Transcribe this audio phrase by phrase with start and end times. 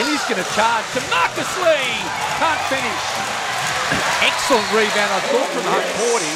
[0.00, 1.92] Ili's going to charge to Marcus Lee.
[2.40, 3.04] Can't finish.
[4.24, 6.34] Excellent rebound, I thought, from Hunt Porty.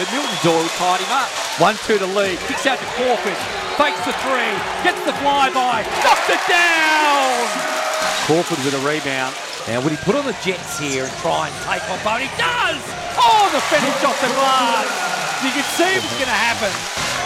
[0.00, 1.28] But Milton Doyle tied him up.
[1.60, 2.40] 1-2 to lead.
[2.48, 3.36] Kicks out to Crawford.
[3.76, 4.56] Fakes the three.
[4.80, 5.84] Gets the flyby.
[6.00, 7.36] Knocks it down.
[8.24, 9.36] Crawford with a rebound.
[9.68, 12.24] Now, would he put on the Jets here and try and take on Bowen?
[12.24, 12.80] He does!
[13.20, 14.88] Oh, the finish off the glass.
[15.44, 16.72] You can see what's going to happen.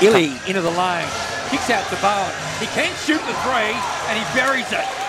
[0.03, 1.07] Illy into the lane.
[1.55, 2.35] Kicks out to Bowen.
[2.59, 3.71] He can shoot the three,
[4.11, 5.06] and he buries it.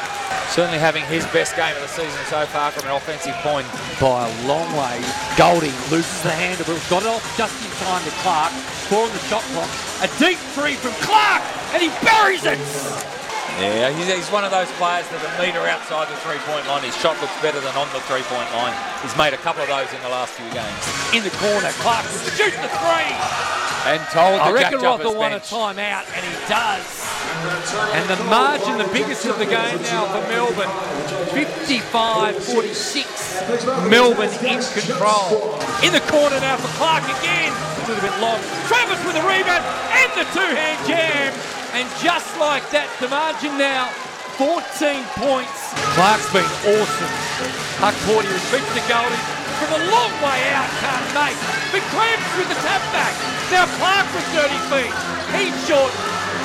[0.50, 3.68] Certainly having his best game of the season so far from an offensive point.
[4.02, 5.02] By a long way.
[5.38, 8.52] Goulding loses the handle, but got it off just in time to Clark.
[8.90, 9.70] Four on the shot clock.
[10.02, 11.44] A deep three from Clark,
[11.76, 12.58] and he buries it.
[13.58, 16.86] Yeah, he's, he's one of those players that a metre outside the three-point line.
[16.86, 18.74] His shot looks better than on the three-point line.
[19.02, 20.78] He's made a couple of those in the last few games.
[21.10, 22.06] In the corner, Clark
[22.38, 23.57] shoots the three.
[23.88, 26.84] And told I the reckon Rothel won a timeout, and he does.
[27.96, 30.68] And the margin, the biggest of the game now for Melbourne,
[31.32, 33.88] 55-46.
[33.88, 35.56] Melbourne in control.
[35.88, 37.56] In the corner now for Clark again.
[37.56, 38.44] A little bit long.
[38.68, 39.64] Travers with the rebound
[39.96, 41.32] and the two-hand jam.
[41.72, 43.88] And just like that, the margin now,
[44.36, 45.72] 14 points.
[45.96, 46.44] Clark's been
[46.76, 47.14] awesome.
[47.80, 49.47] Hukporti retreats to Goldie.
[49.58, 51.38] From a long way out, can't make.
[51.74, 53.14] But Clamps with the tap back.
[53.50, 54.94] Now Clark from 30 feet.
[55.34, 55.90] He's short.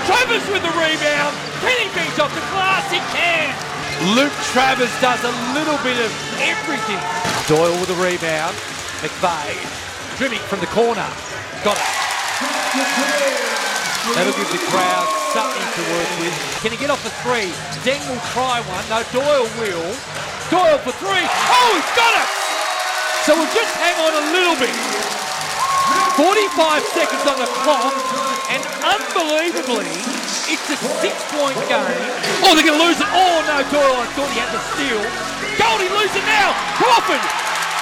[0.08, 1.36] Travers with the rebound.
[1.60, 2.88] Can he finish off the glass?
[2.88, 3.52] He can.
[4.16, 6.10] Luke Travers does a little bit of
[6.40, 6.98] everything.
[7.46, 8.56] Doyle with the rebound.
[9.04, 9.60] McVeigh.
[10.16, 11.06] Drimming from the corner.
[11.62, 11.92] Got it.
[14.16, 16.34] That'll give the crowd something to work with.
[16.64, 17.52] Can he get off the three?
[17.86, 18.82] Deng will try one.
[18.90, 19.86] No, Doyle will.
[20.50, 21.28] Doyle for three.
[21.28, 22.41] Oh, he's got it!
[23.22, 24.74] So we'll just hang on a little bit.
[26.18, 27.94] 45 seconds on the clock,
[28.50, 29.94] and unbelievably,
[30.50, 32.02] it's a six-point game.
[32.42, 33.06] Oh, they're going to lose it.
[33.14, 35.00] Oh, no, Doyle, I thought he had the steal.
[35.54, 36.50] Goldie lose it now.
[36.76, 37.22] Crawford.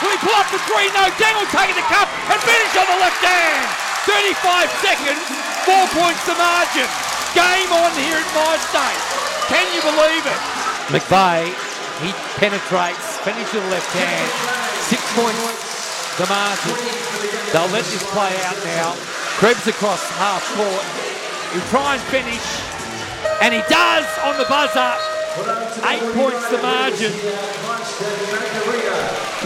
[0.05, 0.93] Will he pull up the three?
[0.93, 3.65] No, Dangle taking the cup and finish on the left hand.
[4.07, 5.25] 35 seconds,
[5.65, 6.89] four points to margin.
[7.33, 9.03] Game on here at my state.
[9.49, 10.41] Can you believe it?
[10.93, 11.53] McVeigh,
[12.05, 14.31] he penetrates, finish with the left hand.
[14.89, 16.77] Six points, the margin.
[17.53, 18.95] They'll let this play out now.
[19.37, 20.85] Krebs across half court.
[21.53, 22.47] He'll try and finish,
[23.43, 24.95] and he does on the buzzer.
[25.87, 27.13] Eight points the margin.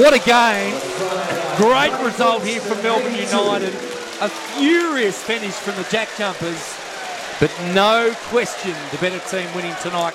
[0.00, 0.74] What a game.
[1.56, 3.74] Great result here from Melbourne United.
[4.20, 6.78] A furious finish from the Jack Jumpers,
[7.41, 10.14] but no question the better team winning tonight.